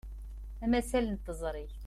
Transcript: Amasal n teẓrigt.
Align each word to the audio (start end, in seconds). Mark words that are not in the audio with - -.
Amasal 0.63 1.05
n 1.09 1.15
teẓrigt. 1.25 1.79